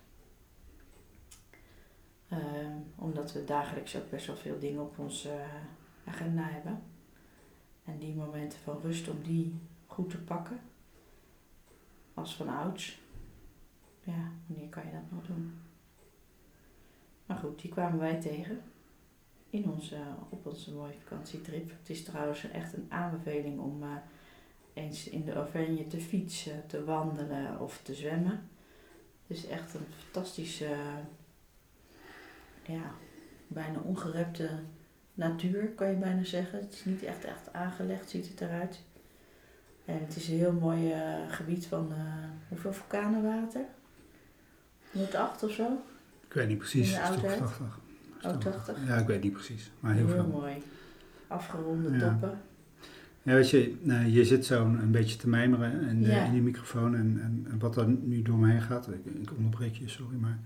Ehm, 2.28 2.73
omdat 2.97 3.32
we 3.32 3.44
dagelijks 3.44 3.97
ook 3.97 4.11
best 4.11 4.26
wel 4.26 4.37
veel 4.37 4.59
dingen 4.59 4.82
op 4.82 4.99
onze 4.99 5.40
agenda 6.04 6.42
hebben. 6.42 6.82
En 7.90 7.99
die 7.99 8.14
momenten 8.14 8.59
van 8.59 8.80
rust, 8.80 9.09
om 9.09 9.23
die 9.23 9.54
goed 9.87 10.11
te 10.11 10.18
pakken. 10.18 10.61
Als 12.14 12.37
van 12.37 12.49
ouds. 12.49 13.00
Ja, 14.04 14.30
wanneer 14.47 14.68
kan 14.68 14.87
je 14.87 14.92
dat 14.92 15.11
nog 15.11 15.26
doen? 15.26 15.52
Maar 17.26 17.37
goed, 17.37 17.61
die 17.61 17.70
kwamen 17.70 17.99
wij 17.99 18.20
tegen 18.20 18.62
in 19.50 19.70
onze, 19.70 19.97
op 20.28 20.47
onze 20.47 20.73
mooie 20.73 20.94
vakantietrip. 20.99 21.70
Het 21.70 21.90
is 21.90 22.04
trouwens 22.04 22.50
echt 22.50 22.73
een 22.73 22.87
aanbeveling 22.88 23.61
om 23.61 23.82
uh, 23.82 23.97
eens 24.73 25.09
in 25.09 25.25
de 25.25 25.32
Auvergne 25.32 25.87
te 25.87 26.00
fietsen, 26.00 26.66
te 26.66 26.85
wandelen 26.85 27.61
of 27.61 27.80
te 27.82 27.94
zwemmen. 27.94 28.49
Het 29.26 29.37
is 29.37 29.47
echt 29.47 29.75
een 29.75 29.87
fantastische, 29.99 30.76
ja, 32.62 32.94
bijna 33.47 33.80
ongerepte 33.80 34.61
natuur, 35.20 35.68
kan 35.76 35.90
je 35.90 35.96
bijna 35.96 36.24
zeggen. 36.24 36.58
Het 36.58 36.72
is 36.72 36.84
niet 36.84 37.02
echt, 37.02 37.24
echt 37.24 37.52
aangelegd, 37.52 38.10
ziet 38.10 38.28
het 38.28 38.40
eruit. 38.40 38.80
En 39.84 39.98
het 40.06 40.16
is 40.16 40.28
een 40.28 40.36
heel 40.36 40.52
mooi 40.52 40.88
uh, 40.94 40.98
gebied 41.28 41.66
van, 41.66 41.88
uh, 41.92 41.96
hoeveel 42.48 42.72
vulkanenwater? 42.72 43.60
108 44.92 45.42
of 45.42 45.50
zo? 45.52 45.82
Ik 46.28 46.32
weet 46.32 46.48
niet 46.48 46.58
precies. 46.58 46.88
In 46.92 46.94
de 46.94 47.02
oudheid? 47.02 47.40
Oh, 48.22 48.36
80? 48.38 48.76
Ja, 48.86 48.96
ik 48.96 49.06
weet 49.06 49.22
niet 49.22 49.32
precies. 49.32 49.70
Maar 49.80 49.94
heel, 49.94 50.06
heel 50.06 50.14
veel. 50.14 50.26
mooi. 50.26 50.62
Afgeronde 51.26 51.90
Ja. 51.90 51.98
toppen. 51.98 52.40
Ja, 53.22 53.34
weet 53.34 53.50
je, 53.50 53.76
nou, 53.82 54.06
je 54.06 54.24
zit 54.24 54.46
zo 54.46 54.64
een 54.64 54.90
beetje 54.90 55.16
te 55.16 55.28
mijmeren 55.28 56.00
Ja. 56.02 56.24
in 56.24 56.32
die 56.32 56.42
microfoon 56.42 56.94
en, 56.94 57.20
en, 57.22 57.46
en 57.50 57.58
wat 57.58 57.76
er 57.76 57.88
nu 57.88 58.22
door 58.22 58.36
me 58.38 58.50
heen 58.50 58.62
gaat, 58.62 58.88
ik, 58.88 59.04
ik 59.22 59.30
onderbreek 59.36 59.74
je, 59.74 59.88
sorry, 59.88 60.16
maar 60.16 60.38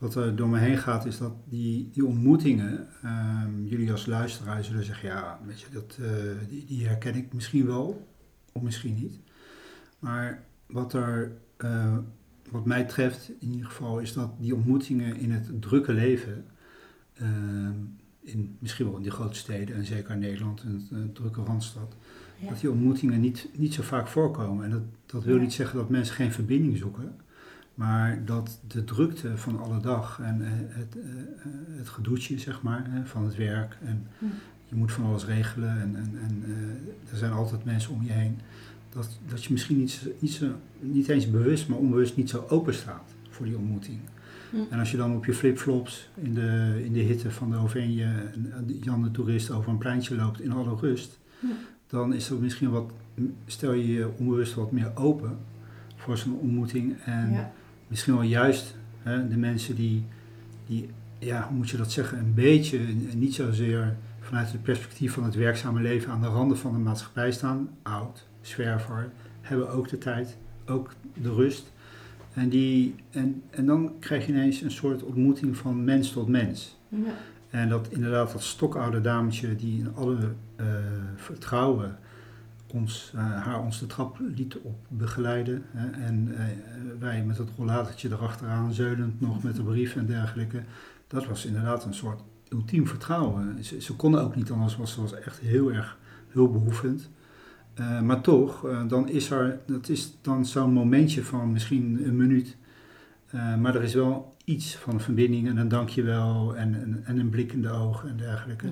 wat 0.00 0.14
er 0.14 0.36
door 0.36 0.48
me 0.48 0.58
heen 0.58 0.78
gaat 0.78 1.06
is 1.06 1.18
dat 1.18 1.32
die, 1.48 1.88
die 1.92 2.04
ontmoetingen, 2.06 2.88
ehm, 3.02 3.64
jullie 3.64 3.92
als 3.92 4.06
luisteraar 4.06 4.64
zullen 4.64 4.84
zeggen, 4.84 5.08
ja, 5.08 5.40
weet 5.46 5.60
je, 5.60 5.66
dat, 5.72 5.98
eh, 6.00 6.10
die, 6.48 6.64
die 6.64 6.86
herken 6.86 7.14
ik 7.14 7.32
misschien 7.32 7.66
wel, 7.66 8.08
of 8.52 8.62
misschien 8.62 8.94
niet. 8.94 9.18
Maar 9.98 10.44
wat 10.66 10.92
er, 10.92 11.32
eh, 11.56 11.96
wat 12.50 12.64
mij 12.64 12.84
treft 12.84 13.30
in 13.38 13.48
ieder 13.50 13.66
geval, 13.66 13.98
is 13.98 14.12
dat 14.12 14.30
die 14.40 14.54
ontmoetingen 14.54 15.16
in 15.16 15.30
het 15.32 15.62
drukke 15.62 15.92
leven, 15.92 16.44
ehm, 17.14 17.74
in, 18.20 18.56
misschien 18.58 18.86
wel 18.86 18.96
in 18.96 19.02
die 19.02 19.10
grote 19.10 19.36
steden 19.36 19.76
en 19.76 19.84
zeker 19.84 20.10
in 20.12 20.18
Nederland, 20.18 20.62
het, 20.62 20.90
eh, 20.92 20.98
drukke 21.12 21.42
Randstad, 21.42 21.96
Ja. 22.38 22.48
dat 22.48 22.60
die 22.60 22.70
ontmoetingen 22.70 23.20
niet, 23.20 23.48
niet 23.56 23.74
zo 23.74 23.82
vaak 23.82 24.06
voorkomen. 24.08 24.64
En 24.64 24.70
dat, 24.70 24.82
dat 25.06 25.24
wil 25.24 25.34
Ja. 25.36 25.40
niet 25.42 25.52
zeggen 25.52 25.78
dat 25.78 25.88
mensen 25.88 26.14
geen 26.14 26.32
verbinding 26.32 26.76
zoeken, 26.76 27.14
maar 27.84 28.22
dat 28.24 28.60
de 28.66 28.84
drukte 28.84 29.36
van 29.36 29.60
alle 29.60 29.80
dag 29.80 30.20
en 30.22 30.42
eh, 30.44 30.50
het, 30.52 30.96
eh, 30.96 31.02
eh, 31.10 31.78
het 31.78 31.88
gedoetje 31.88 32.38
zeg 32.38 32.62
maar, 32.62 32.90
van 33.04 33.24
het 33.24 33.36
werk 33.36 33.78
en 33.84 34.06
Hm. 34.18 34.24
je 34.68 34.74
moet 34.74 34.92
van 34.92 35.04
alles 35.04 35.24
regelen 35.26 35.80
en, 35.80 35.96
en, 35.96 36.18
en 36.28 36.44
er 37.10 37.16
zijn 37.16 37.32
altijd 37.32 37.64
mensen 37.64 37.92
om 37.92 38.02
je 38.02 38.12
heen, 38.12 38.38
dat, 38.92 39.18
dat 39.28 39.44
je 39.44 39.52
misschien 39.52 39.76
niet, 39.78 39.90
zo- 39.90 40.08
niet, 40.18 40.30
zo, 40.32 40.46
niet 40.80 41.08
eens 41.08 41.30
bewust, 41.30 41.68
maar 41.68 41.78
onbewust 41.78 42.16
niet 42.16 42.30
zo 42.30 42.44
open 42.48 42.74
staat 42.74 43.14
voor 43.30 43.46
die 43.46 43.56
ontmoeting. 43.56 43.98
Hm. 44.50 44.56
En 44.70 44.78
als 44.78 44.90
je 44.90 44.96
dan 44.96 45.14
op 45.16 45.24
je 45.24 45.34
flipflops 45.34 46.08
in 46.14 46.34
de, 46.34 46.80
in 46.84 46.92
de 46.92 47.00
hitte 47.00 47.30
van 47.30 47.50
de 47.50 47.56
Auvergne 47.56 48.30
Jan 48.80 49.02
de 49.02 49.10
toerist 49.10 49.50
over 49.50 49.70
een 49.70 49.78
pleintje 49.78 50.16
loopt 50.16 50.40
in 50.40 50.52
alle 50.52 50.76
rust, 50.76 51.18
Hm. 51.40 51.46
dan 51.86 52.14
is 52.14 52.30
er 52.30 52.36
misschien 52.40 52.70
wat, 52.70 52.90
stel 53.46 53.72
je 53.72 53.92
je 53.92 54.08
onbewust 54.18 54.54
wat 54.54 54.72
meer 54.72 54.90
open 54.94 55.36
voor 55.96 56.18
zo'n 56.18 56.38
ontmoeting. 56.38 56.96
En 57.04 57.30
Ja. 57.32 57.52
Misschien 57.90 58.14
wel 58.14 58.22
juist 58.22 58.74
hè, 59.02 59.28
de 59.28 59.36
mensen 59.36 59.74
die, 59.74 60.04
die, 60.66 60.88
ja, 61.18 61.46
hoe 61.48 61.56
moet 61.56 61.70
je 61.70 61.76
dat 61.76 61.92
zeggen, 61.92 62.18
een 62.18 62.34
beetje, 62.34 62.78
en 62.78 63.18
niet 63.18 63.34
zozeer 63.34 63.96
vanuit 64.20 64.52
het 64.52 64.62
perspectief 64.62 65.12
van 65.12 65.24
het 65.24 65.34
werkzame 65.34 65.80
leven 65.80 66.12
aan 66.12 66.20
de 66.20 66.26
randen 66.26 66.58
van 66.58 66.72
de 66.72 66.78
maatschappij 66.78 67.32
staan, 67.32 67.68
oud, 67.82 68.26
zwerver, 68.40 69.10
hebben 69.40 69.70
ook 69.70 69.88
de 69.88 69.98
tijd, 69.98 70.36
ook 70.66 70.92
de 71.22 71.34
rust. 71.34 71.72
En, 72.34 72.48
die, 72.48 72.94
en, 73.10 73.42
en 73.50 73.66
dan 73.66 73.92
krijg 73.98 74.26
je 74.26 74.32
ineens 74.32 74.60
een 74.60 74.70
soort 74.70 75.02
ontmoeting 75.02 75.56
van 75.56 75.84
mens 75.84 76.12
tot 76.12 76.28
mens. 76.28 76.78
Ja. 76.88 76.98
En 77.50 77.68
dat 77.68 77.88
inderdaad 77.90 78.32
dat 78.32 78.42
stokoude 78.42 79.00
dametje 79.00 79.56
die 79.56 79.78
in 79.78 79.94
alle 79.94 80.18
eh, 80.56 80.66
vertrouwen 81.16 81.98
ons, 82.72 83.12
eh, 83.14 83.20
haar 83.20 83.60
ons 83.60 83.78
de 83.78 83.86
trap 83.86 84.18
liet 84.34 84.58
op 84.58 84.86
begeleiden. 84.88 85.64
En 85.92 86.34
eh, 86.36 86.44
wij 86.98 87.24
met 87.24 87.38
het 87.38 87.48
rollatertje 87.56 88.08
erachteraan, 88.08 88.72
zeulend 88.72 89.20
nog 89.20 89.42
met 89.42 89.56
de 89.56 89.62
brief 89.62 89.96
en 89.96 90.06
dergelijke. 90.06 90.62
Dat 91.06 91.26
was 91.26 91.46
inderdaad 91.46 91.84
een 91.84 91.94
soort 91.94 92.20
ultiem 92.48 92.86
vertrouwen. 92.86 93.64
Ze, 93.64 93.96
konden 93.96 94.22
ook 94.22 94.36
niet 94.36 94.50
anders, 94.50 94.76
want 94.76 94.88
ze 94.88 95.00
was 95.00 95.14
echt 95.14 95.38
heel 95.38 95.72
erg 95.72 95.98
hulpbehoevend. 96.28 97.10
Eh, 97.74 98.00
maar 98.00 98.20
toch, 98.20 98.66
dan 98.88 99.08
is 99.08 99.30
er, 99.30 99.60
dat 99.66 99.88
is 99.88 100.16
dan 100.20 100.46
zo'n 100.46 100.72
momentje 100.72 101.24
van 101.24 101.52
misschien 101.52 102.06
een 102.06 102.16
minuut. 102.16 102.56
Maar 103.58 103.74
er 103.74 103.82
is 103.82 103.94
wel 103.94 104.34
iets 104.44 104.76
van 104.76 104.94
een 104.94 105.00
verbinding 105.00 105.48
en 105.48 105.56
een 105.56 105.68
dankjewel 105.68 106.56
en, 106.56 106.74
en, 106.74 107.00
en 107.04 107.18
een 107.18 107.28
blik 107.28 107.52
in 107.52 107.62
de 107.62 107.70
ogen 107.70 108.08
en 108.08 108.16
dergelijke. 108.16 108.66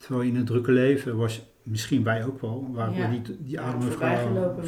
Terwijl 0.00 0.28
in 0.28 0.36
het 0.36 0.46
drukke 0.46 0.72
leven 0.72 1.16
was 1.16 1.42
misschien 1.62 2.02
wij 2.02 2.24
ook 2.24 2.40
wel, 2.40 2.68
waar 2.72 2.94
Ja. 2.94 3.08
we 3.08 3.14
niet 3.14 3.26
die 3.26 3.36
Ja, 3.42 3.76
misschien 3.76 3.92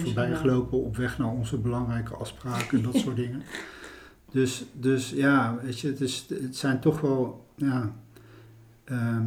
voorbij 0.04 0.34
gelopen 0.36 0.82
op 0.82 0.96
weg 0.96 1.18
naar 1.18 1.30
onze 1.30 1.58
belangrijke 1.58 2.14
afspraken 2.14 2.78
en 2.78 2.84
dat 2.84 2.96
soort 3.04 3.16
dingen. 3.16 3.42
Dus, 4.30 4.64
dus 4.72 5.10
ja, 5.10 5.58
weet 5.62 5.78
je, 5.80 5.88
het, 5.88 6.00
is, 6.00 6.26
het 6.42 6.56
zijn 6.56 6.80
toch 6.80 7.00
wel, 7.00 7.46
ja, 7.56 7.92
ehm, 8.84 9.24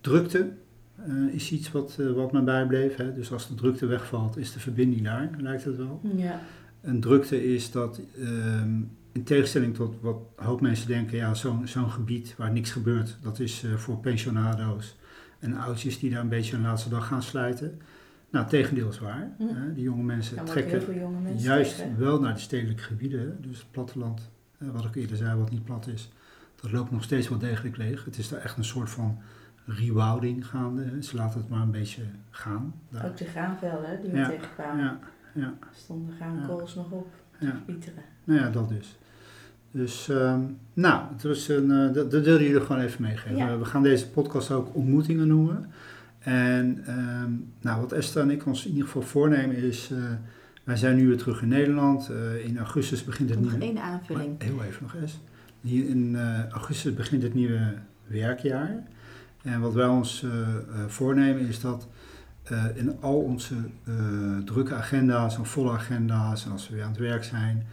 drukte 0.00 0.52
eh, 0.96 1.34
is 1.34 1.52
iets 1.52 1.72
wat, 1.72 1.96
eh, 2.00 2.12
wat 2.12 2.32
me 2.32 2.42
bijbleef. 2.42 2.96
Hè? 2.96 3.14
Dus 3.14 3.32
als 3.32 3.48
de 3.48 3.54
drukte 3.54 3.86
wegvalt, 3.86 4.36
is 4.36 4.52
de 4.52 4.60
verbinding 4.60 5.02
daar, 5.04 5.30
lijkt 5.38 5.64
het 5.64 5.76
wel. 5.76 6.00
Ja. 6.16 6.40
En 6.80 7.00
drukte 7.00 7.54
is 7.54 7.70
dat, 7.70 8.00
ehm, 8.20 8.80
in 9.12 9.22
tegenstelling 9.24 9.74
tot 9.74 9.94
wat 10.00 10.16
hoop 10.36 10.60
mensen 10.60 10.88
denken, 10.88 11.16
ja, 11.16 11.34
zo'n 11.34 11.66
zo'n 11.66 11.90
gebied 11.90 12.34
waar 12.36 12.52
niks 12.52 12.70
gebeurt, 12.70 13.18
dat 13.22 13.38
is 13.40 13.62
eh, 13.64 13.74
voor 13.74 13.98
pensionado's 13.98 14.96
en 15.46 15.58
oudjes 15.58 15.98
die 15.98 16.10
daar 16.10 16.20
een 16.20 16.28
beetje 16.28 16.56
een 16.56 16.62
laatste 16.62 16.88
dag 16.88 17.06
gaan 17.06 17.22
slijten. 17.22 17.80
Nou, 18.30 18.48
tegendeel 18.48 18.88
is 18.88 18.98
waar. 18.98 19.30
Hm. 19.38 19.44
Die 19.74 19.82
jonge 19.82 20.02
mensen 20.02 20.44
trekken 20.44 20.82
veel 20.82 20.94
jonge 20.94 21.20
mensen 21.20 21.48
juist 21.48 21.84
wel 21.96 22.20
naar 22.20 22.34
de 22.34 22.40
stedelijke 22.40 22.82
gebieden, 22.82 23.36
dus 23.40 23.58
het 23.58 23.70
platteland, 23.70 24.30
wat 24.58 24.84
ik 24.84 24.94
eerder 24.94 25.16
zei, 25.16 25.38
wat 25.38 25.50
niet 25.50 25.64
plat 25.64 25.86
is, 25.86 26.10
dat 26.60 26.72
loopt 26.72 26.90
nog 26.90 27.02
steeds 27.02 27.28
wel 27.28 27.38
degelijk 27.38 27.76
leeg. 27.76 28.04
Het 28.04 28.18
is 28.18 28.28
daar 28.28 28.40
echt 28.40 28.56
een 28.56 28.64
soort 28.64 28.90
van 28.90 29.18
rewilding 29.64 30.46
gaande. 30.46 31.02
Ze 31.02 31.16
laten 31.16 31.40
het 31.40 31.48
maar 31.48 31.60
een 31.60 31.70
beetje 31.70 32.02
gaan. 32.30 32.74
Daar. 32.88 33.06
Ook 33.06 33.16
de 33.16 33.24
graanvelden 33.24 34.00
die 34.02 34.10
we 34.10 34.16
Ja, 34.18 34.28
tegenkwamen. 34.28 34.84
Ja, 34.84 34.98
ja. 35.34 35.54
Stonden 35.74 36.14
graankools 36.16 36.74
nog 36.74 36.90
op. 36.90 37.08
Ja. 37.38 37.60
Pieteren. 37.66 38.02
Nou 38.24 38.40
ja, 38.40 38.50
dat 38.50 38.68
dus. 38.68 38.98
Dus, 39.70 40.08
ehm, 40.08 40.40
nou, 40.72 41.02
het 41.12 41.22
was 41.22 41.48
een, 41.48 41.70
eh, 41.70 41.94
dat, 41.94 42.10
dat 42.10 42.24
wilde 42.24 42.44
jullie 42.44 42.60
gewoon 42.60 42.82
even 42.82 43.02
meegeven. 43.02 43.36
Ja. 43.36 43.58
We 43.58 43.64
gaan 43.64 43.82
deze 43.82 44.10
podcast 44.10 44.50
ook 44.50 44.74
ontmoetingen 44.74 45.26
noemen. 45.26 45.70
En 46.18 46.82
ehm, 46.86 47.30
nou, 47.60 47.80
wat 47.80 47.92
Esther 47.92 48.22
en 48.22 48.30
ik 48.30 48.46
ons 48.46 48.64
in 48.64 48.70
ieder 48.70 48.84
geval 48.84 49.02
voornemen 49.02 49.56
is, 49.56 49.90
eh, 49.92 49.98
wij 50.64 50.76
zijn 50.76 50.96
nu 50.96 51.06
weer 51.06 51.16
terug 51.16 51.42
in 51.42 51.48
Nederland. 51.48 52.08
Eh, 52.08 52.44
in 52.44 52.58
augustus 52.58 53.04
begint 53.04 53.30
het 53.30 53.40
Nog 53.40 53.50
nieuwe... 53.50 53.64
één 53.64 53.82
aanvulling. 53.82 54.38
Maar 54.38 54.46
heel 54.46 54.62
even 54.62 54.82
nog 54.82 54.94
eens. 54.94 55.18
Hier 55.60 55.88
in 55.88 56.16
augustus 56.50 56.94
begint 56.94 57.22
het 57.22 57.34
nieuwe 57.34 57.74
werkjaar. 58.06 58.82
En 59.42 59.60
wat 59.60 59.74
wij 59.74 59.86
ons 59.86 60.24
voornemen 60.86 61.48
is 61.48 61.60
dat 61.60 61.88
in 62.74 62.96
al 63.00 63.20
onze 63.20 63.54
drukke 64.44 64.74
agenda's 64.74 65.36
en 65.36 65.46
volle 65.46 65.70
agenda's 65.70 66.44
en 66.44 66.52
als 66.52 66.68
we 66.68 66.74
weer 66.74 66.84
aan 66.84 66.90
het 66.90 66.98
werk 66.98 67.24
zijn, 67.24 67.66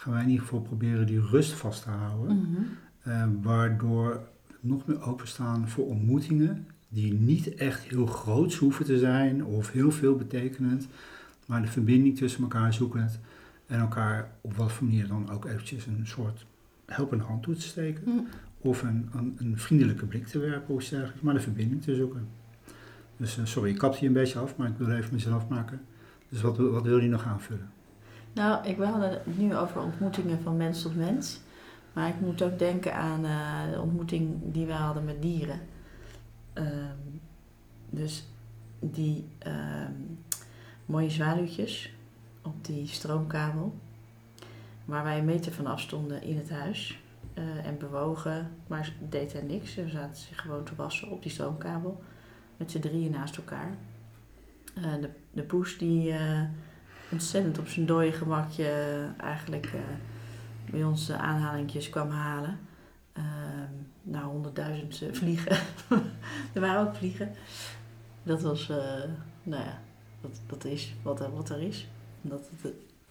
gaan 0.00 0.12
wij 0.12 0.22
in 0.22 0.28
ieder 0.28 0.44
geval 0.44 0.60
proberen 0.60 1.06
die 1.06 1.20
rust 1.20 1.52
vast 1.52 1.82
te 1.82 1.90
houden. 1.90 2.36
Mhm. 2.36 2.62
Eh, 3.02 3.26
waardoor 3.42 4.28
nog 4.60 4.86
meer 4.86 5.02
openstaan 5.02 5.68
voor 5.68 5.86
ontmoetingen 5.86 6.66
die 6.88 7.12
niet 7.12 7.54
echt 7.54 7.82
heel 7.82 8.06
groots 8.06 8.56
hoeven 8.56 8.84
te 8.84 8.98
zijn 8.98 9.44
of 9.44 9.72
heel 9.72 9.90
veel 9.90 10.16
betekenend, 10.16 10.88
maar 11.46 11.62
de 11.62 11.68
verbinding 11.68 12.16
tussen 12.16 12.42
elkaar 12.42 12.74
zoekend 12.74 13.18
en 13.66 13.80
elkaar 13.80 14.30
op 14.40 14.56
wat 14.56 14.72
voor 14.72 14.86
manier 14.86 15.06
dan 15.06 15.30
ook 15.30 15.44
eventjes 15.44 15.86
een 15.86 16.06
soort 16.06 16.46
helpende 16.86 17.24
hand 17.24 17.42
toe 17.42 17.54
te 17.54 17.60
steken. 17.60 18.02
Mhm. 18.06 18.18
of 18.58 18.82
een, 18.82 19.08
een, 19.12 19.36
een 19.38 19.58
vriendelijke 19.58 20.06
blik 20.06 20.26
te 20.26 20.38
werpen 20.38 20.74
of 20.74 20.80
iets 20.80 20.90
dergelijks, 20.90 21.22
maar 21.22 21.34
de 21.34 21.40
verbinding 21.40 21.82
te 21.82 21.94
zoeken. 21.94 22.28
Dus 23.16 23.38
eh, 23.38 23.44
sorry, 23.44 23.70
ik 23.70 23.78
kap 23.78 23.96
hier 23.96 24.08
een 24.08 24.14
beetje 24.14 24.38
af, 24.38 24.56
maar 24.56 24.68
ik 24.68 24.76
wil 24.78 24.90
even 24.90 25.14
mezelf 25.14 25.48
maken. 25.48 25.80
Dus 26.28 26.40
wat, 26.40 26.56
wat 26.56 26.84
wil 26.84 26.98
je 26.98 27.08
nog 27.08 27.24
aanvullen? 27.24 27.70
Nou, 28.32 28.66
ik 28.68 28.76
wilde 28.76 29.06
het 29.06 29.38
nu 29.38 29.56
over 29.56 29.80
ontmoetingen 29.80 30.42
van 30.42 30.56
mens 30.56 30.82
tot 30.82 30.96
mens. 30.96 31.40
Maar 31.92 32.08
ik 32.08 32.20
moet 32.20 32.42
ook 32.42 32.58
denken 32.58 32.94
aan 32.94 33.24
eh, 33.24 33.72
de 33.72 33.80
ontmoeting 33.80 34.38
die 34.42 34.66
we 34.66 34.72
hadden 34.72 35.04
met 35.04 35.22
dieren. 35.22 35.60
Ehm, 36.52 36.96
dus 37.90 38.26
die 38.78 39.28
ehm, 39.38 39.92
mooie 40.86 41.10
zwaluwtjes 41.10 41.92
op 42.42 42.64
die 42.64 42.86
stroomkabel. 42.86 43.74
Waar 44.84 45.04
wij 45.04 45.18
een 45.18 45.24
meter 45.24 45.52
van 45.52 45.66
afstonden 45.66 46.22
in 46.22 46.36
het 46.36 46.50
huis. 46.50 46.98
eh, 47.34 47.66
en 47.66 47.78
bewogen, 47.78 48.50
maar 48.66 48.92
deed 49.08 49.32
er 49.32 49.44
niks. 49.44 49.72
Ze 49.72 49.88
zaten 49.88 50.16
zich 50.16 50.40
gewoon 50.40 50.64
te 50.64 50.74
wassen 50.76 51.10
op 51.10 51.22
die 51.22 51.30
stroomkabel. 51.32 52.02
Met 52.56 52.70
z'n 52.70 52.78
drieën 52.80 53.10
naast 53.10 53.36
elkaar. 53.36 53.74
Eh, 54.74 54.92
de, 55.00 55.10
de 55.32 55.42
poes 55.42 55.78
die 55.78 56.14
ontzettend 57.12 57.58
op 57.58 57.68
zijn 57.68 57.86
dode 57.86 58.12
gemakje 58.12 58.64
eh, 58.64 59.24
eigenlijk 59.24 59.66
eh, 59.66 59.80
bij 60.70 60.84
ons 60.84 61.06
de 61.06 61.16
aanhalingjes 61.16 61.88
kwam 61.88 62.10
halen. 62.10 62.58
Ehm 63.12 63.60
nou, 64.02 64.24
honderdduizend 64.24 65.02
eh, 65.02 65.12
vliegen. 65.12 65.56
er 66.54 66.60
waren 66.60 66.88
ook 66.88 66.94
vliegen. 66.94 67.32
Dat 68.22 68.42
was, 68.42 68.68
eh, 68.68 69.02
nou 69.42 69.64
ja, 69.64 69.80
dat, 70.20 70.40
dat 70.46 70.64
is 70.64 70.94
wat 71.02 71.20
er, 71.20 71.32
wat 71.32 71.50
er 71.50 71.60
is. 71.62 71.88
Omdat 72.22 72.50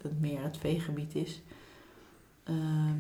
het, 0.01 0.19
meer 0.19 0.43
het 0.43 0.57
veegebied 0.57 1.15
is. 1.15 1.41
Ehm, 2.43 2.97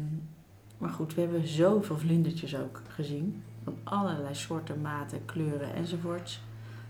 maar 0.77 0.89
goed, 0.89 1.13
we 1.13 1.21
hebben 1.21 1.47
zoveel 1.47 1.97
vlindertjes 1.97 2.55
ook 2.55 2.81
gezien. 2.87 3.43
Van 3.63 3.77
allerlei 3.83 4.35
soorten, 4.35 4.81
maten, 4.81 5.25
kleuren 5.25 5.73
enzovoorts. 5.73 6.41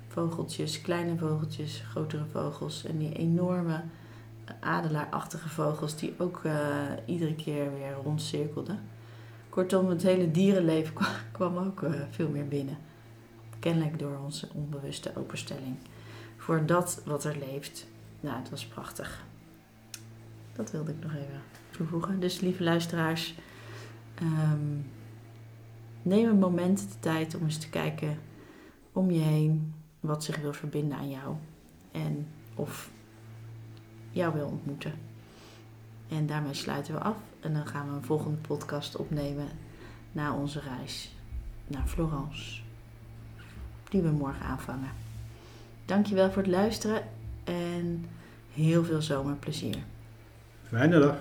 Vogeltjes, 0.07 0.81
kleine 0.81 1.17
vogeltjes, 1.17 1.83
grotere 1.89 2.25
vogels. 2.25 2.85
En 2.85 2.97
die 2.97 3.13
enorme 3.13 3.73
eh, 3.73 3.79
adelaarachtige 4.59 5.49
vogels 5.49 5.95
die 5.95 6.13
ook 6.17 6.41
eh, 6.43 6.53
iedere 7.05 7.35
keer 7.35 7.73
weer 7.73 7.93
rondcirkelden. 8.03 8.79
Kortom, 9.49 9.87
het 9.89 10.03
hele 10.03 10.31
dierenleven 10.31 10.93
kwa- 10.99 11.19
kwam 11.31 11.57
ook 11.57 11.83
eh, 11.83 11.91
veel 12.09 12.29
meer 12.29 12.47
binnen. 12.47 12.77
Kennelijk 13.59 13.99
door 13.99 14.17
onze 14.23 14.47
onbewuste 14.53 15.11
openstelling. 15.15 15.75
Voor 16.37 16.65
dat 16.65 17.01
wat 17.05 17.23
er 17.23 17.37
leeft. 17.37 17.87
Nou, 18.19 18.37
het 18.37 18.49
was 18.49 18.65
prachtig. 18.65 19.23
Dat 20.53 20.71
wilde 20.71 20.91
ik 20.91 21.03
nog 21.03 21.13
even 21.13 21.41
toevoegen. 21.71 22.19
Dus 22.19 22.39
lieve 22.39 22.63
luisteraars, 22.63 23.35
ehm, 24.15 24.77
neem 26.01 26.29
een 26.29 26.39
moment 26.39 26.79
de 26.79 26.99
tijd 26.99 27.35
om 27.35 27.43
eens 27.43 27.57
te 27.57 27.69
kijken 27.69 28.17
om 28.91 29.11
je 29.11 29.19
heen 29.19 29.73
wat 29.99 30.23
zich 30.23 30.37
wil 30.41 30.53
verbinden 30.53 30.97
aan 30.97 31.09
jou. 31.09 31.35
En 31.91 32.27
of 32.55 32.89
jou 34.11 34.33
wil 34.33 34.47
ontmoeten. 34.47 34.93
En 36.09 36.25
daarmee 36.25 36.53
sluiten 36.53 36.93
we 36.93 36.99
af. 36.99 37.15
En 37.39 37.53
dan 37.53 37.67
gaan 37.67 37.87
we 37.89 37.95
een 37.95 38.03
volgende 38.03 38.37
podcast 38.37 38.95
opnemen 38.95 39.47
na 40.11 40.33
onze 40.33 40.59
reis 40.59 41.15
naar 41.67 41.87
Florence. 41.87 42.61
Die 43.89 44.01
we 44.01 44.09
morgen 44.09 44.45
aanvangen. 44.45 44.91
Dankjewel 45.85 46.31
voor 46.31 46.41
het 46.41 46.51
luisteren 46.51 47.03
en 47.43 48.05
heel 48.53 48.83
veel 48.83 49.01
zomerplezier. 49.01 49.77
Fijne 50.67 50.99
dag. 50.99 51.15